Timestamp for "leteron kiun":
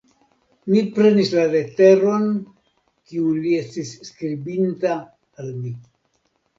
1.51-3.39